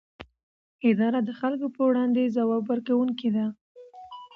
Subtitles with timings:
[0.89, 3.45] اداره د خلکو پر وړاندې ځواب ورکوونکې ده.